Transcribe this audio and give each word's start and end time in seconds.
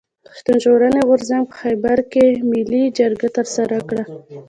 پښتون 0.27 0.55
ژغورني 0.63 1.01
غورځنګ 1.09 1.43
په 1.49 1.55
خېبر 1.61 1.97
کښي 2.11 2.27
ملي 2.51 2.83
جرګه 2.97 3.27
ترسره 3.37 3.77
کړه. 3.89 4.03